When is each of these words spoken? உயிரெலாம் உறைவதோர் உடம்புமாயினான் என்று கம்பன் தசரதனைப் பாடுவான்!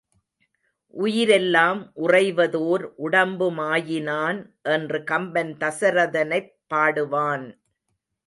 உயிரெலாம் 0.93 1.81
உறைவதோர் 1.97 2.85
உடம்புமாயினான் 2.99 4.39
என்று 4.69 5.03
கம்பன் 5.03 5.53
தசரதனைப் 5.57 6.51
பாடுவான்! 6.67 7.47